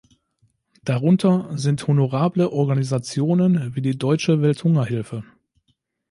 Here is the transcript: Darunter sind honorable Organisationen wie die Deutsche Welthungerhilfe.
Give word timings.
Darunter 0.83 1.55
sind 1.59 1.87
honorable 1.87 2.49
Organisationen 2.51 3.75
wie 3.75 3.83
die 3.83 3.99
Deutsche 3.99 4.41
Welthungerhilfe. 4.41 5.23